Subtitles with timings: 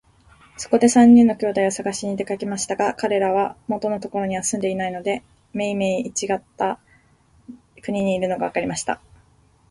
[0.57, 5.21] そこで三人の兄弟をさがしに出かけましたが、かれらは元のところには住んでいないで、
[5.53, 6.79] めいめいちがった
[7.83, 8.99] 国にいるのがわかりました。